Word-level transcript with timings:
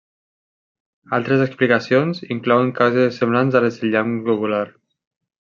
Altres 1.17 1.43
explicacions 1.45 2.21
inclouen 2.37 2.73
causes 2.81 3.21
semblants 3.23 3.59
a 3.61 3.63
les 3.67 3.79
del 3.83 3.95
llamp 3.99 4.19
globular. 4.31 4.65